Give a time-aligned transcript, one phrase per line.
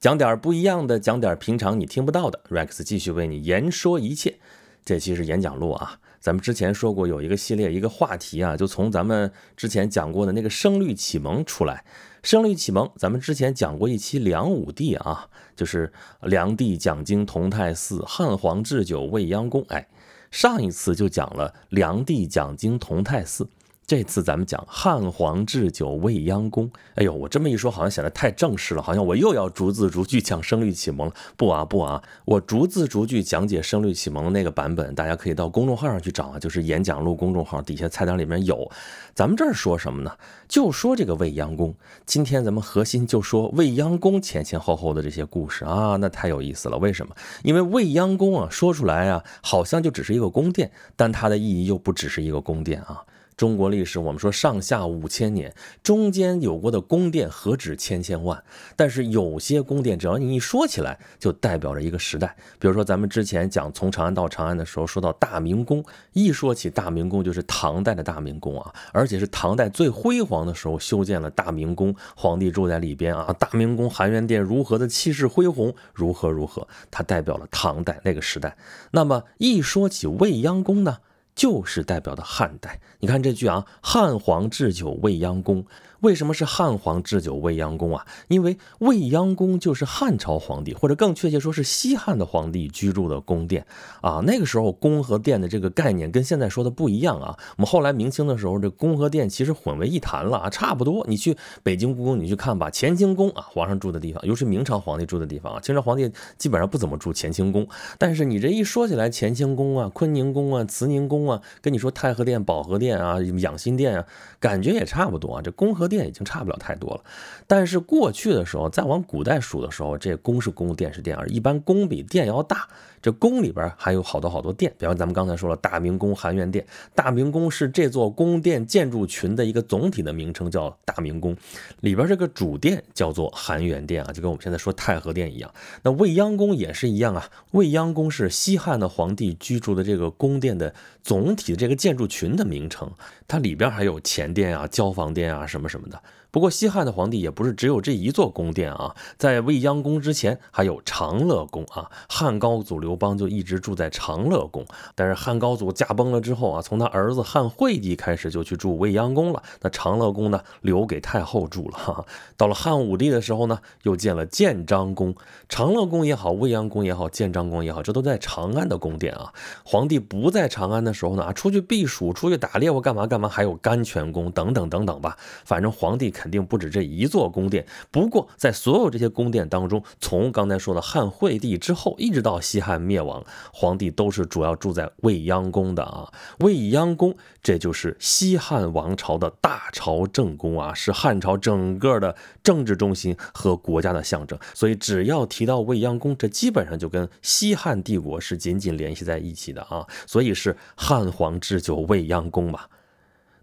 [0.00, 2.40] 讲点不一样的，讲点平常你听不到的。
[2.48, 4.38] Rex 继续为你言说一切。
[4.82, 11.84] 这期是演讲录啊，咱们之前说过有一个系列，一个话题啊，就从咱们之前讲过的那个声律启蒙出来。
[12.22, 19.62] 声律启蒙，咱们之前讲过一期梁武帝啊，就是梁帝讲经同泰寺，汉皇置酒未央宫。
[19.68, 19.86] 哎，
[20.30, 23.46] 上一次就讲了梁帝讲经同泰寺。
[23.90, 26.70] 这次咱们讲汉皇置酒未央宫。
[26.94, 31.14] 哎呦，我这么一说，好像显得太正式了，好像我又要逐字逐句讲声律启蒙了。
[31.36, 38.70] 不啊不啊，我逐字逐句讲解声律启蒙的那个版本，大家可以到公众号上去找啊，就是演讲录公众号底下菜单里面有。
[39.12, 40.12] 咱们这儿说什么呢？
[40.46, 41.74] 就说这个未央宫。
[42.06, 46.78] 今天咱们核心就说未央宫前前后后的这些故事啊，那太有意思了。
[46.78, 47.12] 为什么？
[47.42, 53.02] 因为未央宫啊，说出来啊，好像就只是一个宫殿，但它的意义又不只是一个宫殿啊。
[53.40, 58.44] 中国历史，我们说上下五千年，中间有过的宫殿何止千千万？
[58.76, 62.36] 但是有些宫殿，只要你一说起来，就代表着一个时代。
[62.58, 73.34] 比如说，咱们之前讲从长安到长安的时候，说到大明宫，一说起大明宫，就是唐代的大明宫啊，而且是唐代最辉煌的时候修建了大明宫，皇帝住在里边啊。
[73.38, 78.54] 大明宫含元殿如何的气势恢宏，如何如何，它代表了唐代那个时代。
[78.90, 80.98] 那么一说起未央宫呢？
[81.40, 85.64] 就是代表的汉代，你看这句啊，汉皇置酒未央宫。
[86.00, 88.06] 为什么是汉皇置酒未央宫啊？
[88.28, 93.66] 因为未央宫就是汉朝皇帝，或者更确切说是西汉的皇帝居住的宫殿
[94.00, 94.22] 啊。
[94.26, 97.38] 那个时候宫和殿的这个概念跟现在说的不一样啊。
[97.56, 101.04] 我们后来明清的时候，这宫和殿其实混为一谈了啊，差不多。
[101.06, 105.60] 你去北京故宫，你去看吧，乾清宫啊，皇上住的地方，尤其明朝皇帝住的地方啊。
[105.60, 107.66] 清朝皇帝基本上不怎么住乾清宫，
[107.98, 111.29] 但是你这一说起来，乾清宫啊、坤宁宫啊、慈宁宫啊，
[111.60, 114.06] 跟你说太和殿、保和殿啊、养心殿啊，
[114.38, 115.42] 感觉也差不多啊。
[115.42, 117.02] 这宫和殿已经差不了太多了，
[117.46, 122.68] 但是过去的时候，再往古代数的时候，这宫是宫，殿是殿，而一般宫比殿要大。
[123.02, 126.66] 这宫里边还有好多好多殿，比方咱们刚才说了，大明宫、含元殿。
[126.94, 131.34] 大明宫是这座宫殿建筑群的一个总体的名称，叫大明宫。
[131.80, 135.50] 里边这个主殿叫做含元殿啊，就跟我们现在说太和殿一样。
[135.82, 140.74] 那未央宫也是一样啊，未央宫是西汉的皇帝居住的这个宫殿的
[141.10, 142.88] 总体的这个建筑群的名称，
[143.26, 146.00] 它里边还有前殿啊、交房殿啊什么什么的。
[146.30, 151.90] 不过西汉的皇帝也不是只有这一座宫殿啊，在未央宫之前还有长乐宫啊。
[152.08, 154.64] 汉高祖刘邦就一直住在长乐宫，
[154.94, 159.42] 但是汉高祖驾崩了之后啊，从他儿子汉惠帝开始就去住未央宫了。
[159.60, 161.76] 那长乐宫呢，留给太后住了。
[161.76, 162.04] 哈。
[162.36, 165.14] 到了汉武帝的时候呢，又建了建章宫。
[165.48, 169.32] 长乐宫也好，未央宫也好，建章宫也好，这都在长安的宫殿啊。
[169.64, 175.16] 皇帝不在长安的时候呢，啊，出去避暑、出去打猎或干嘛干嘛，还有甘泉宫等等等等吧。
[175.44, 176.14] 反正皇帝。
[176.20, 177.64] 肯定不止这一座宫殿。
[177.90, 186.12] 不过，在所有这些宫殿当中，从刚才说的汉惠帝之后，一直到西汉灭亡，皇帝都是主要住在未央宫的啊。
[186.40, 194.38] 未央宫，这就是西汉王朝的大朝正宫啊，是汉朝整个的政治中心和国家的象征。
[194.52, 199.86] 所以，只要提到未央宫，这基本上就跟西汉帝国是紧紧联系在一起的啊。
[200.06, 202.60] 所以是汉皇置酒未央宫嘛。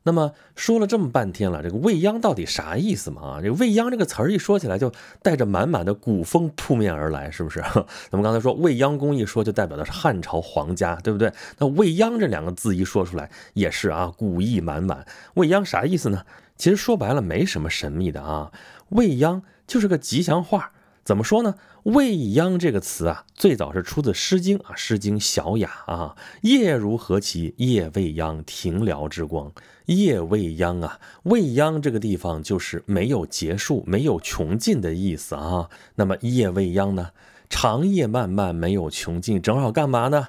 [0.07, 3.21] 那么说了这么半天了，这个未央到底啥意思嘛？
[3.21, 4.89] 啊，这个未央这个词儿一说起来，就
[5.21, 7.59] 带着满满的古风扑面而来，是不是？
[8.09, 11.29] 咱们刚才说未央宫一说，就代表的是汉朝皇家，对不对？
[11.57, 15.05] 那未央这两个字一说出来，也是啊，古意满满。
[15.33, 16.23] 未央啥意思呢？
[16.55, 18.53] 其实说白了没什么神秘的啊，
[18.89, 20.71] 未央就是个吉祥话。
[21.07, 21.55] 怎么说呢？
[21.83, 27.53] 未央这个词啊，最早是出自《诗经》啊，《诗经·小雅》啊，“夜如何其？
[27.59, 29.53] 夜未央，庭燎之光。”
[29.87, 35.69] 夜未央啊，未央这个地方就是没有结束、没有穷尽的意思啊。
[35.95, 37.11] 那么夜未央呢？
[37.49, 40.27] 长夜漫漫，没有穷尽，正好干嘛呢？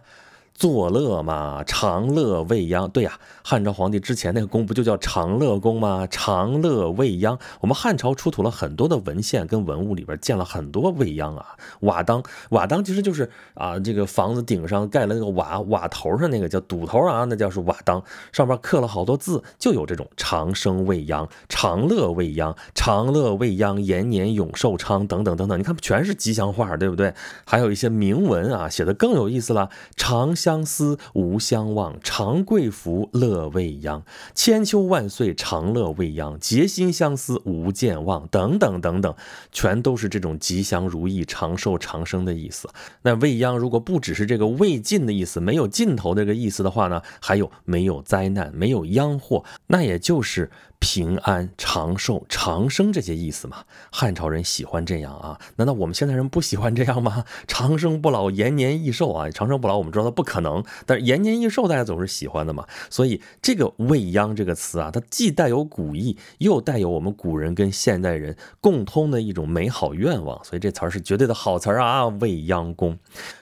[0.59, 2.91] 作乐嘛，长乐未央。
[2.91, 3.13] 对呀，
[3.45, 6.05] 汉朝皇帝之前那个宫不就叫长乐宫吗？
[6.11, 7.39] 长乐未央。
[7.61, 11.55] 我们汉朝出土了很多的文献跟文物，里边建了很多未央啊。
[11.83, 12.21] 瓦当，
[12.51, 18.03] 瓦当其实就是啊，这个房子顶上盖了那个瓦，瓦头上那个叫堵头啊，那叫是瓦当，
[18.33, 25.57] 上面刻了好多字，就有这种长生未央、长乐未央、长乐未央、延年永寿昌等等等等。
[25.57, 27.15] 你看，全是吉祥话，对不对？
[27.45, 30.34] 还有一些铭文啊，写的更有意思了，长。
[30.48, 34.03] 相思无相忘，长贵福乐未央。
[34.34, 38.27] 千秋万岁长乐未央，结心相思无间忘。
[38.28, 39.15] 等等等等，
[39.53, 42.66] 全都是这种吉祥如意、长寿长生的意思。
[43.03, 53.65] 那未央如果不只是这个未尽的意思，没有尽头这个意思的话呢，还有没有灾难、没有殃祸，那也就是平安、长寿、长生这些意思嘛？
[53.91, 55.39] 汉朝人喜欢这样啊？
[55.57, 57.25] 难道我们现代人不喜欢这样吗？
[57.47, 59.28] 长生不老、延年益寿啊！
[59.30, 62.66] 长生不老我们知道它不可能，但是延年益寿大家总是喜欢的嘛。
[62.89, 72.07] 所以这个未央这个词啊，它既带有古意，又带有我们古人跟现代人共通的一种美好愿望，所以这词儿是绝对的好词儿啊！
[72.07, 72.98] 未央宫。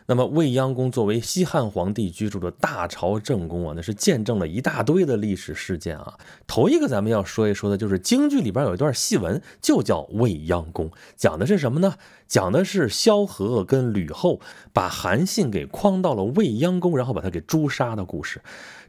[0.09, 6.15] 那么未央宫作为西汉皇帝居住的大朝正宫啊，那是见证了一大堆的历史事件啊。
[6.47, 11.97] 头一个咱们要说一说的就是京剧里边有一段戏文，就叫未央宫，讲的是什么呢？
[12.27, 14.41] 讲的是萧何跟吕后
[14.73, 18.41] 把韩信给诓到了未央宫，然后把他给诛杀的故事。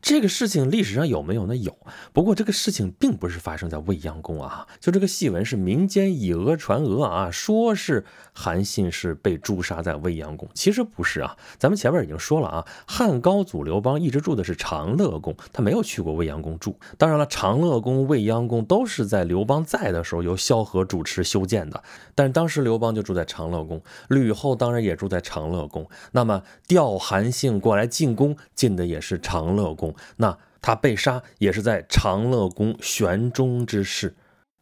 [0.02, 1.56] 这个事情历史上有没有呢？
[1.56, 1.76] 有，
[2.14, 4.68] 不过这个事情并不是发生在未央宫啊。
[4.80, 11.36] 就这个戏文是民间以讹传讹啊，说是韩信是被诛杀在未央宫，其实不是啊。
[11.58, 16.78] 咱们前面已经说了啊，汉高祖刘邦一直住的是长乐宫，他没有去过未央宫住。
[16.98, 21.84] 当然了，长乐宫、未央宫都是在刘邦在的时候由萧何主持修建的，
[22.14, 25.88] 但是当时刘邦就住在长乐宫，吕后当然也住在长乐宫。
[26.12, 29.87] 那么调韩信过来进宫，进的也是长乐宫。
[30.18, 34.16] 那他被杀也是在长乐宫玄中之事，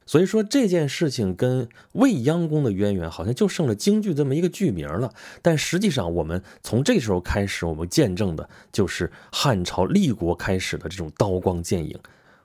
[0.06, 5.14] 所以说这件事情跟未央宫的渊源好像就剩了京剧这么一个剧名了。
[5.42, 11.98] 但实际上，我们从这时候开始，我们见证的就是汉朝立国开始的这种刀光剑影。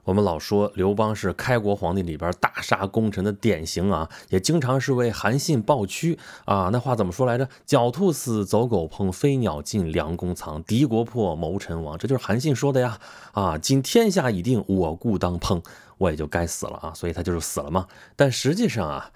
[0.05, 6.71] 我们老说刘邦是开国皇帝里边大杀功臣的典型啊，也经常是为韩信抱屈啊。
[6.73, 7.49] 那话怎么说来着？
[7.67, 11.99] 狡兔死，走狗烹；飞鸟尽，良弓藏；敌国破，谋臣亡。
[11.99, 12.99] 这就是韩信说的呀。
[13.33, 15.63] 啊，今天下已定，我故当烹，
[15.99, 16.93] 我也就该死了啊。
[16.95, 17.87] 所以他就是死了嘛。
[18.17, 19.11] 但实际上啊。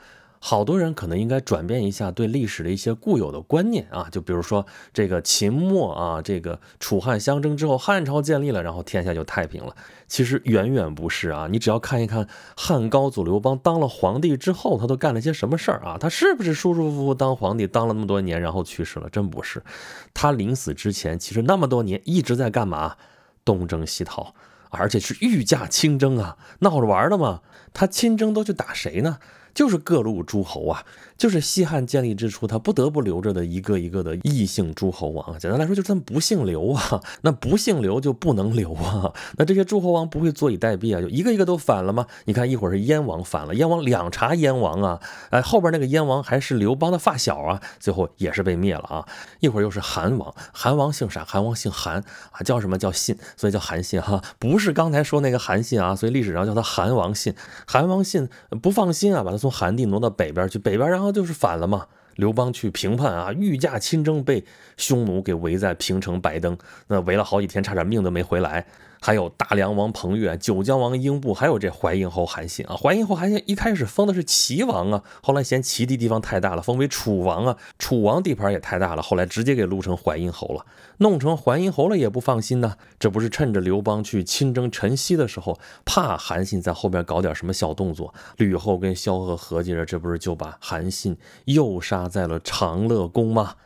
[0.47, 9.75] 好多人可能应该转变一下对历史的一些固有的观念啊，就比如说这个秦末啊，这个楚汉相争之后，汉朝建立了，然后天下就太平了。
[10.07, 15.97] 其实远远不是啊，你只要看一看汉高祖刘邦当了皇帝之后，他都干了些什么事儿啊？
[15.99, 19.09] 他是不是舒舒服服当皇帝当了那么多年，然后去世了？
[19.09, 19.63] 真不是，
[20.13, 22.97] 他临死之前，其实那么多年一直在干嘛？
[23.47, 24.35] 东征西讨，
[24.69, 27.41] 而且是御驾亲征啊，闹着玩的嘛。
[27.73, 29.19] 他亲征都去打谁呢？
[29.55, 30.85] 就是各路诸侯啊，
[31.17, 35.39] 就是西汉建立之初，他不得不留着的一个一个的异姓诸侯王。
[35.39, 39.13] 简单来说，就是他们不姓刘啊，那不姓刘就不能留啊。
[39.39, 42.07] 那这些诸侯王不会坐以待毙啊，就一个一个都反了吗？
[42.25, 49.07] 你看，一会儿是燕王反了，燕王两查燕王啊，哎，后边那个燕王还是刘邦的发小啊，最后也是被灭了啊。
[49.39, 51.25] 一会儿又是韩王，韩王姓啥？
[51.25, 51.99] 韩王姓韩
[52.33, 53.17] 啊，叫什么叫信？
[53.37, 57.33] 所以叫韩信哈，不是刚才说那个韩信啊，所以历史上叫他韩王信。
[57.69, 58.29] 韩王信
[58.61, 59.44] 不放心啊，把他。
[59.45, 61.87] 从韩地挪到北边去，北边然后就是反了嘛。
[62.17, 64.43] 刘邦去平叛啊，御驾亲征，被
[64.79, 66.57] 匈奴给围在平城白登，
[66.87, 68.65] 那围了好几天，差点命都没回来。
[69.05, 72.75] 还有大梁王彭越、九江王英布，还有这淮阴侯韩信啊。
[72.75, 77.59] 淮阴侯韩信一开始封的是齐王啊，后来嫌齐地地方太大了，封为楚王啊。
[77.79, 80.65] 楚王地盘也太大了，后来直接给撸成淮阴侯了。
[80.97, 93.57] 弄成淮阴侯了也不放心呢，这不是趁着刘邦去亲征陈豨的时候，怕韩信在后边搞点什么小动作，吕后跟萧何合计着，这不是就把韩信诱杀在了长乐宫吗？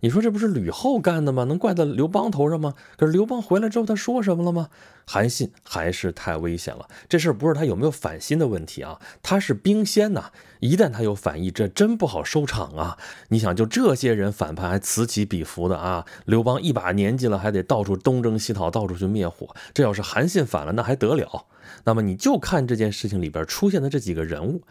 [0.00, 1.44] 你说这不是吕后干的吗？
[1.44, 2.74] 能怪到刘邦头上吗？
[2.96, 4.68] 可是刘邦回来之后，他说什么了吗？
[5.08, 6.88] 韩信还是太危险了。
[7.08, 10.32] 这事儿不是他有没有反心的问题啊，他是兵仙呐。
[10.60, 12.98] 一旦他有反意，这真不好收场啊。
[13.28, 19.54] 你想，就这些人反叛还此起彼伏的啊，刘邦一把年纪了，还得到处东征西讨，到处去灭火。
[19.72, 21.46] 这要是韩信反了，那还得了？
[21.84, 24.62] 那么你就看这件事情里边出现的这几个人物。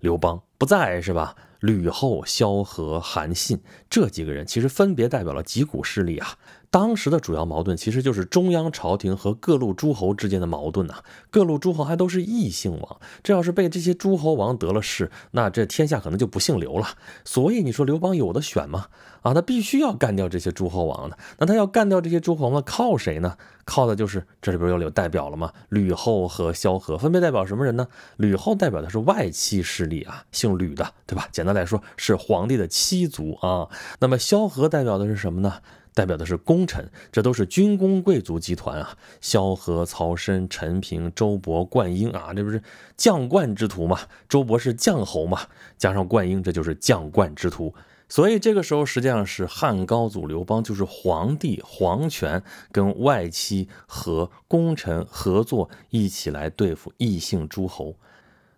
[0.00, 1.34] 刘邦不在是吧？
[1.64, 6.36] 吕后、萧何、韩信这几个人，其实分别代表了几股势力啊。
[6.74, 11.04] 当时的主要矛盾其实就是中央朝廷和各路诸侯之间的矛盾呐。
[11.30, 16.88] 各路诸侯还都是异姓王，这要是被这些诸侯王得了势，那这天下可能就不姓刘了。
[17.24, 18.86] 所以你说刘邦有的选吗？
[19.22, 21.16] 啊，他必须要干掉这些诸侯王的。
[21.38, 23.36] 那他要干掉这些诸侯王，靠谁呢？
[23.64, 25.52] 靠的就是这里边有有代表了吗？
[25.68, 27.86] 吕后和萧何分别代表什么人呢？
[28.16, 31.28] 吕后代表的是外戚势力啊，姓吕的，对吧？
[31.30, 33.68] 简单来说是皇帝的妻族啊。
[34.00, 35.60] 那么萧何代表的是什么呢？
[35.94, 38.98] 代表的是功臣，这都是军功贵族集团啊。
[39.20, 42.60] 萧何、曹参、陈平、周勃、灌婴啊，这不是
[42.96, 44.00] 将冠之徒嘛？
[44.28, 45.42] 周勃是将侯嘛？
[45.78, 47.72] 加上灌婴，这就是将冠之徒。
[48.08, 57.94] 所以这个时候，实际上是汉高祖刘邦就是皇帝，皇权跟外戚和功臣合作，一起来对付异姓诸侯。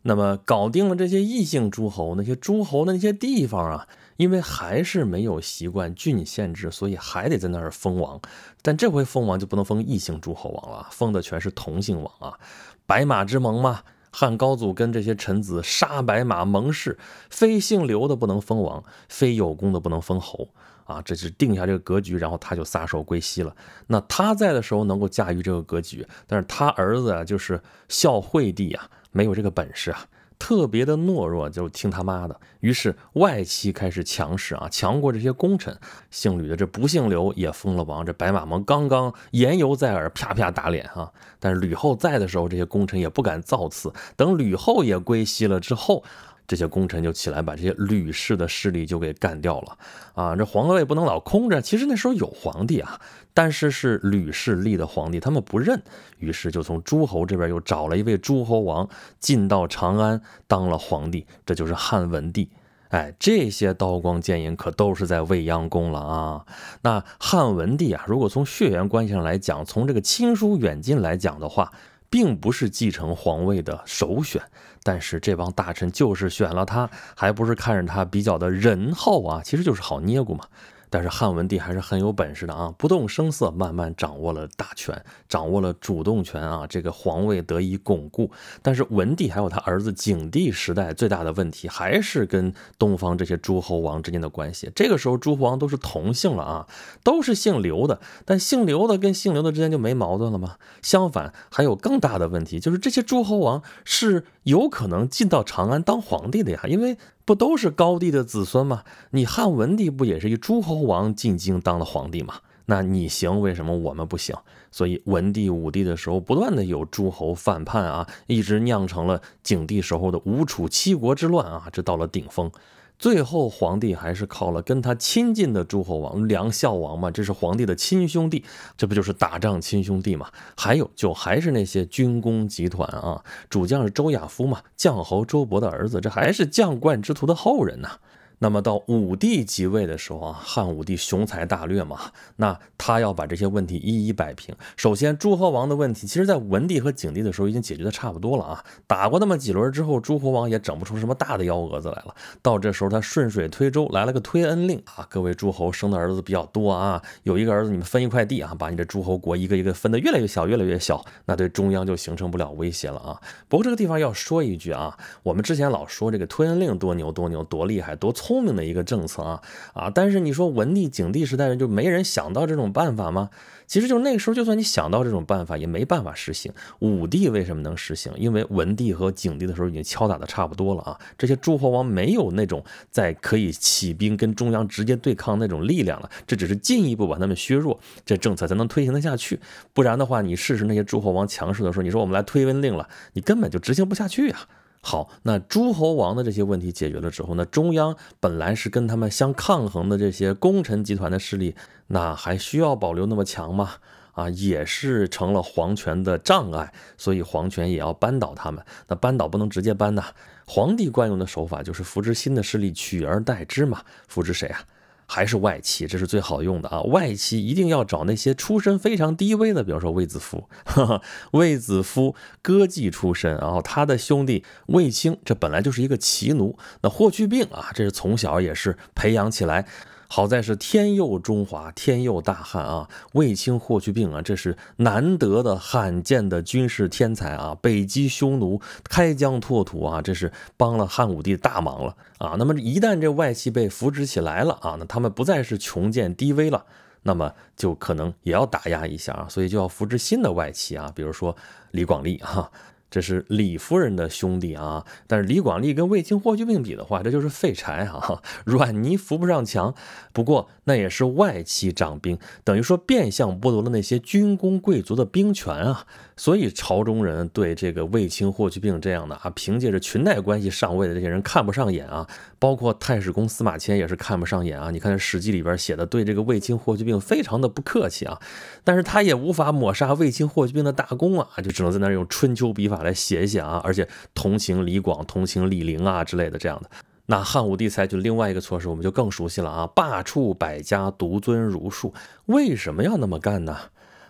[0.03, 3.89] 那么搞定了这些异姓诸侯，那些诸侯的那些地方啊。
[4.17, 8.21] 因为还是没有习惯郡县制，所以还得在那儿封王。
[8.63, 12.39] 但这回封王就不能封异姓诸侯王了，封的全是同姓王啊。
[12.87, 20.49] 白马之盟嘛，汉高祖跟这些臣子杀白马盟誓，非姓刘的不能封王，非有功的不能封侯
[20.85, 23.55] 啊，这是定下这个格局，然后他就撒手归西了。
[23.89, 30.07] 那他在的时候能够驾驭这个格局，但是他儿子啊，就是孝惠帝啊，没有这个本事啊。
[30.39, 32.41] 特别的懦弱，就听他妈的。
[32.61, 35.77] 于是外戚开始强势啊，强过这些功臣。
[36.11, 38.05] 姓吕的这不姓刘也封了王。
[38.05, 41.11] 这白马盟刚刚言犹在耳，啪啪打脸啊！
[41.39, 43.93] 但是吕后在的时候，这些功臣也不敢造次。
[44.17, 46.05] 等吕后也归西了之后。
[46.47, 49.79] 这些功臣就起来把这些吕氏的势力就给干掉了
[50.15, 50.37] 啊！
[50.37, 53.01] 这皇位不能老空着，其实那时候有皇帝啊，
[53.35, 55.83] 但是是吕氏立的皇帝，他们不认，
[56.19, 58.89] 于是就从诸侯这边又找了一位诸侯王
[59.19, 62.51] 进到长安当了皇帝，这就是汉文帝。
[62.91, 66.47] 哎，这些刀光剑影可都是在未央宫了啊！
[66.83, 71.73] 那汉文帝啊，如果从血缘关系上来讲，从这个亲疏远近来讲的话，
[72.09, 74.43] 并不是继承皇位的首选。
[74.83, 80.45] 但是这帮大臣就是选了他，还不是看着他比较的仁厚啊，其实就是好捏咕嘛。
[80.89, 88.31] 但是汉文帝还是很有本事的啊，不动声色，慢慢掌握了大权，掌握了主动权啊，这个皇位得以巩固。
[88.63, 94.71] 但是文帝还有他儿子景帝时代最大的问题，还是跟东方这些诸侯王之间的关系。
[94.75, 96.67] 这个时候诸侯王都是同姓了啊，
[97.03, 100.57] 都是姓刘的，但姓刘的跟姓刘的之间就没矛盾了吗？
[100.83, 106.97] 相反，还有更大的问题，就是这些诸侯王是有可能进到长安当皇帝的呀，因为。
[107.27, 108.85] 不都是高帝的子孙吗？
[109.11, 112.37] 你汉文帝不也是一诸侯王进京当了皇帝吗？
[112.67, 114.35] 那你行，为什么我们不行？
[114.71, 122.51] 所以文帝、武帝的时候，不断的有诸侯反叛啊，一直酿成了景帝时候的吴楚七国之乱啊，这到了顶峰。
[122.99, 128.45] 最后，皇帝还是靠了跟他亲近的诸侯王梁孝王嘛，这是皇帝的亲兄弟，
[128.77, 130.31] 这不就是打仗亲兄弟嘛？
[130.57, 137.99] 还有，就还是那些军工集团啊，主将是周亚夫嘛，将侯周勃的儿子，这还是将冠之徒的后人呐。
[138.39, 141.99] 那么到武帝即位的时候啊，汉武帝雄才大略嘛，
[142.37, 144.55] 那他要把这些问题一一摆平。
[144.77, 148.65] 首先，诸侯王的问题，其实在文帝和景帝的时候已经解决的差不多了啊。
[148.87, 152.15] 打过那么几轮之后，诸侯王也整不出什么大的幺蛾子来了。
[152.43, 163.19] 到这时候，他顺水推舟来了个推恩令啊，各位诸侯生的儿子比较多啊，有一个儿子你们分一块地啊，把你这诸侯国一个一个分得越来越小，越来越小，那对中央就形成不了威胁了啊。
[163.49, 168.26] 不过这个地方要说一句啊，我们之前老说这个推恩令多牛多牛多厉害多聪。
[168.27, 169.41] 聪明的一个政策啊
[169.73, 169.89] 啊！
[169.89, 173.31] 但是你说文帝、景帝时代人就没人想到这种办法吗？
[173.69, 176.53] 其实就是那个时候，就算你想到这种办法，也没办法实行。
[176.81, 178.13] 武帝为什么能实行？
[178.17, 189.39] 因为文帝和景帝的时候已经敲打的差不多了啊，这些诸侯王没有那种在可以起兵跟中央直接对抗那种力量了，这只是进一步把他们削弱，这政策才能推行得下去。
[189.73, 194.49] 不然的话，你试试那些诸侯王强势的时候，你说我们来推温令了，你根本就执行不下去啊。
[194.89, 201.57] 好，那诸侯王的这些问题解决了之后，那中央本来是跟他们相抗衡的这些功臣集团的势力，
[201.89, 203.73] 那还需要保留那么强吗？
[204.13, 208.65] 啊，也是成了皇权的障碍，所以皇权也要扳倒他们。
[208.87, 210.05] 那扳倒不能直接扳呐，
[210.47, 213.83] 皇帝惯用的手法就是扶植新的势力，取而代之嘛。
[214.07, 214.61] 扶植谁啊？
[215.07, 216.83] 还是外戚，这是最好用的啊！
[216.83, 220.49] 外戚一定要找那些出身非常低微的，比如说卫子夫，
[221.33, 226.59] 卫子夫歌妓出身，然后他的兄弟卫青，这本来就是一个奇奴。
[226.83, 229.67] 那霍去病啊，这是从小也是培养起来。
[230.09, 232.89] 好在是天佑中华，天佑大汉啊！
[233.13, 237.57] 卫青、霍去病啊，这是难得的、罕见的军事天才啊！
[237.61, 242.37] 北击匈奴，开疆拓土啊，这是帮了汉武帝大忙了啊！
[242.39, 246.65] 那么一旦这外戚被扶植起来了啊，那他们不再是穷贱低微了，
[247.03, 251.37] 那么就可能也要打压一下啊，所以就要扶植新的外戚啊，比如说
[251.73, 252.51] 李广利哈。
[252.91, 259.75] 这是李夫人的兄弟啊，但是李广利跟卫青、霍去病比的话，这就是废柴啊， 软泥扶不上墙。
[260.13, 265.87] 不过那也是外戚掌兵，等于说变相剥夺了那些军功贵族的兵权啊。
[266.19, 272.09] 所以朝中人对这个卫青、霍去病这样的啊，凭借着裙带关系上位的这些人看不上眼啊，
[272.39, 274.71] 包括太史公司马迁也是看不上眼啊。
[274.71, 278.19] 你看《史记》里边写的，对这个卫青、霍去病非常的不客气啊，
[278.65, 286.71] 但是他也无法抹杀卫青、霍去病的大功啊，就只能在那儿用春秋笔法来写一写啊，而且同情李广、同情李陵啊之类的这样的。
[287.09, 291.93] 那汉武帝采取另外一个措施，我们就更熟悉了啊，罢黜百家，独尊儒术。
[292.25, 293.57] 为什么要那么干呢？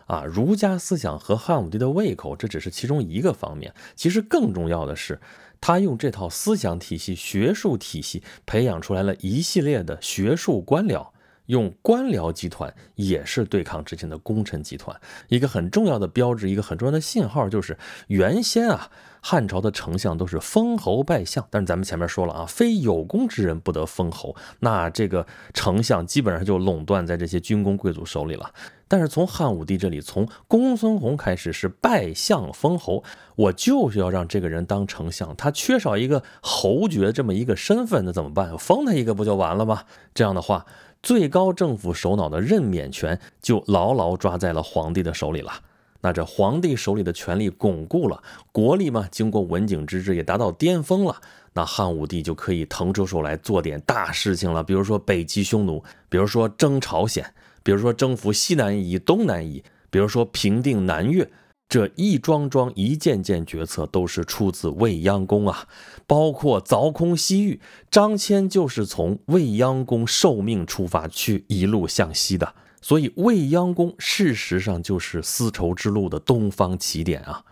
[0.06, 3.74] 啊，儒家思想和汉武帝的胃口，这只是其中一个方面。
[3.94, 5.20] 其实更重要的是，
[5.60, 11.08] 他用这套思想体系、学术体系培养出来了一系列的学术官僚。
[11.46, 15.00] 用官僚集团也是对抗之前的功臣集团。
[15.28, 18.90] 一个很重要的标志，一个很重要的信号，就是原先啊，
[19.28, 28.48] 汉朝的丞相都是封侯拜相，但是咱们前面说了啊，非有功之人不得封侯，那这个丞相基本上就垄断在这些军功贵族手里了。
[28.86, 33.02] 但是从汉武帝这里，从公孙弘开始是拜相封侯，
[33.34, 38.56] 我就是要让这个人当丞相，他缺少一个侯爵这么一个身份，那怎么办？
[38.56, 39.82] 封他一个不就完了吗？
[40.14, 40.66] 这样的话，
[41.02, 45.52] 最高政府首脑的任免权就牢牢抓在了皇帝的手里了。
[46.00, 48.22] 那这皇帝手里的权力巩固了，
[48.52, 51.16] 国力嘛，经过文景之治也达到巅峰了，
[51.54, 57.34] 那汉武帝就可以腾出手来做点大事情了，比如说北击匈奴，比如说征朝鲜。
[57.62, 61.28] 比如说征服西南夷、东南夷，比如说平定南越，
[61.68, 65.66] 这一桩桩、一件件决策都是出自未央宫啊。
[66.06, 67.60] 包括凿空西域，
[67.90, 72.54] 张骞就是从未央宫受命出发去一路向西的。
[72.86, 77.44] 所以未央宫事实上就是丝绸之路的东方起点啊。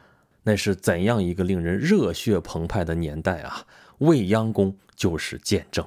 [0.44, 3.66] 那是怎样一个令人热血澎湃的年代啊！
[3.98, 5.84] 未央宫就是见证。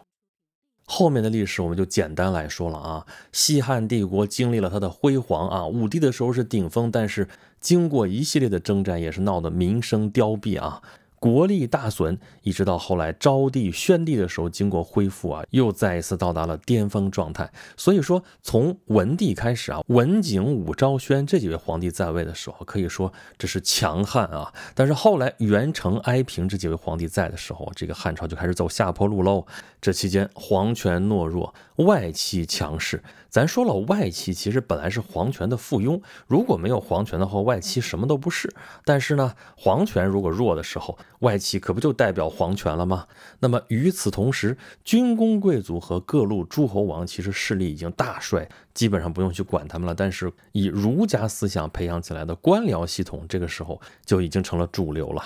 [0.83, 7.29] 后面的历史我们就简单来说了啊，西汉帝国经历了它的辉煌啊，武帝的时候是顶峰，但是
[7.61, 10.81] 经过一系列的征战，也是闹得民生凋敝啊。
[11.19, 17.51] 国力大损，一直到后来昭帝、宣帝的时候，经过恢复啊，又再一次到达了巅峰状态。
[17.75, 24.53] 所以说，从文帝开始啊，文景、武昭、宣这几位皇帝在位的时候，可以说这是强悍啊。
[24.75, 29.45] 但是后来元成、哀平这几位皇帝在的时候，这个汉朝就开始走下坡路喽。
[29.81, 33.01] 这期间，皇权懦弱，外戚强势。
[33.29, 38.51] 咱说了，外戚其实本来是皇权的附庸，如果没有皇权的话，外戚什么都不是。
[38.83, 43.07] 但是呢，皇权如果弱的时候，外戚可不就代表皇权了吗？
[43.39, 49.95] 那么与此同时，军功贵族和各路诸侯王其实势力已经大衰，基本上不用去管他们了。
[49.95, 55.23] 但是以儒家思想培养起来的官僚系统，这个时候就已经成了主流了。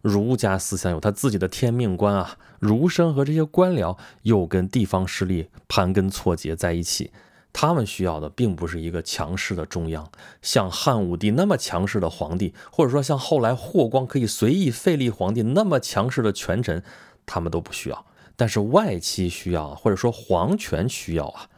[0.00, 7.10] 儒家思想有他自己的天命观啊，儒生和这些官僚又跟地方势力盘根错节在一起。
[7.52, 10.10] 他们需要的并不是一个强势的中央，
[10.42, 16.82] 像汉武帝那么强势的皇帝，或者说像后来霍光可以随意废立皇帝那么强势的权臣，
[17.26, 18.06] 他们都不需要。
[18.36, 21.48] 但是外戚需要，或者说皇权需要啊。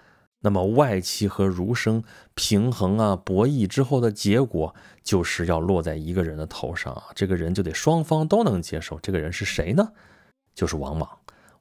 [0.43, 2.03] 那么外戚和儒生
[2.35, 7.05] 平衡啊博弈之后的结果，就是要落在一个人的头上啊。
[7.15, 8.99] 这个人就得双方都能接受。
[9.01, 9.93] 这个人是谁呢？
[10.55, 11.07] 就是王莽。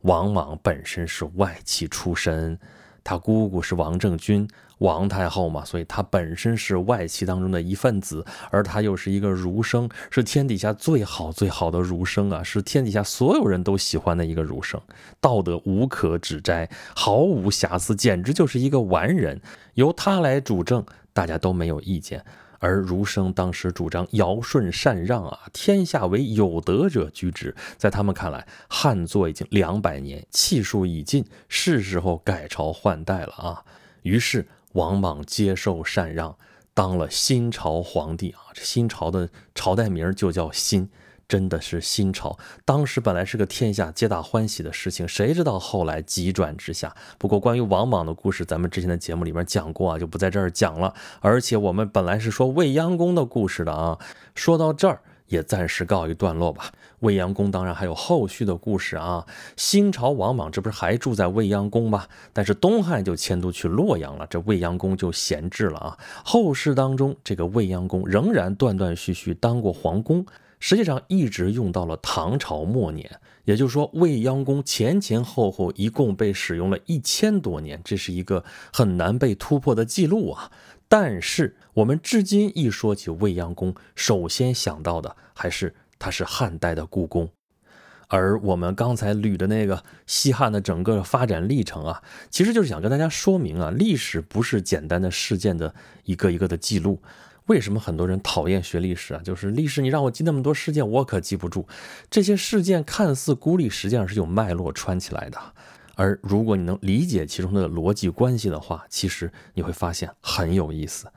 [0.03, 2.57] 王莽本身是外戚出身。
[3.03, 4.47] 他姑姑是王政君，
[4.79, 14.79] 王太后嘛，所以他本身是外戚当中的一份子，而他又是一个儒生，是天底下最好最好的儒生啊，是天底下所有人都喜欢的一个儒生，
[15.19, 19.41] 道德无可指摘，毫无瑕疵，简直就是一个完人。
[19.73, 22.23] 由他来主政，大家都没有意见。
[22.59, 27.55] 而儒生当时主张尧舜禅让啊，天下为有德者居之。
[27.77, 33.63] 在他们看来，汉作已经两百年，气数已尽，是时候改朝换代了啊。
[34.03, 36.37] 于是王莽接受禅让，
[36.73, 38.51] 当了新朝皇帝啊。
[38.53, 40.89] 这新朝的朝代名就叫新。
[41.29, 46.93] 真的是新朝，当时本来是个天下皆大欢喜的事情，谁知道后来急转直下。
[47.19, 50.91] 不过关于王莽的故事，咱们之前的节目里面讲过啊，就不在这儿讲了。
[51.19, 53.99] 而且我们本来是说未央宫的故事的啊，
[54.33, 56.71] 说到这儿也暂时告一段落吧。
[57.01, 59.23] 未央宫当然还有后续的故事啊。
[59.55, 62.07] 新朝王莽这不是还住在未央宫吗？
[62.33, 65.97] 但是东汉就迁都去洛阳了，这未央宫就闲置了啊。
[66.25, 70.25] 后世当中，这个未央宫仍然断断续续当过皇宫。
[70.59, 78.43] 实际上一直用到了唐朝末年，也就是说未央宫前前后后一共被使用了一千多年，这是一个
[78.73, 80.51] 很难被突破的记录啊！
[80.87, 87.29] 但是我们至今一说起未央宫，首先想到的还是它是汉代的故宫，
[88.07, 97.01] 而我们刚才捋的那个西汉的整个发展历程啊，其实就是想跟大家说明啊，历史不是简单的事件的一个一个的记录。
[97.49, 99.21] 为什么很多人讨厌学历史啊？
[99.23, 101.67] 就是历史，你让我记那么多事件，我可记不住。
[102.07, 105.39] 这些事件看似孤立，实际上是有脉络串起来的。
[105.95, 111.07] 而如果你能理解其中的逻辑关系的话，其实你会发现很有意思。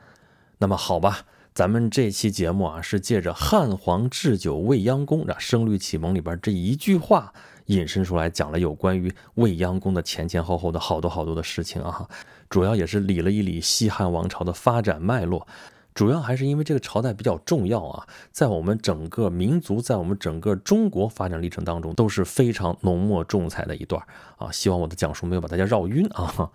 [0.56, 1.20] 那么好吧，
[1.52, 7.30] 咱们这期节目啊，是借着汉皇置酒未央宫的《声律启蒙》里边这一句话
[7.66, 12.08] 引申出来，讲了有关于未央宫的前前后后的好多好多的事情啊。
[12.48, 15.46] 主要也是理了一理西汉王朝的发展脉络。
[15.94, 24.02] 主要还是因为这个朝代比较重要啊，在我们整个民族，在我们整个中国发展历程当中都是非常浓墨重彩的一段
[24.37, 24.50] 啊。
[24.50, 26.50] 希望我的讲述没有把大家绕晕啊。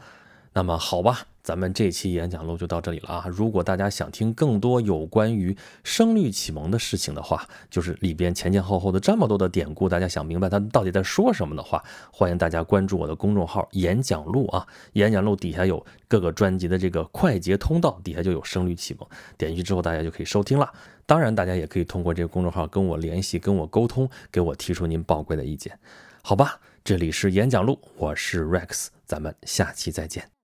[0.53, 3.25] 那么好吧，咱们这期演讲录就到这里了啊！
[3.29, 11.81] 如果大家想听更多有关于声律启蒙的事情的话，就是里边前前后后的这么多的典故，大家想明白它到底在说什么的话，
[12.11, 14.67] 欢迎大家关注我的公众号“演讲录”啊！
[14.91, 19.07] 演讲录底下有各个专辑的这个快捷通道，底下就有声律启蒙，
[19.37, 20.69] 点进去之后大家就可以收听了。
[21.05, 25.79] 当然，大家也可以通过这个公众号跟我联系，跟我沟通，给我提出您宝贵的意见，
[26.21, 26.59] 好吧？
[26.83, 30.36] 这里是演讲录，我是 Rex，咱们下期再见。